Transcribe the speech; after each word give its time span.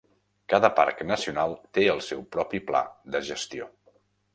Cada 0.53 0.71
parc 0.79 1.03
nacional 1.11 1.55
té 1.79 1.85
el 1.95 2.03
seu 2.09 2.27
propi 2.39 2.65
pla 2.73 2.87
de 3.17 3.27
gestió. 3.33 3.75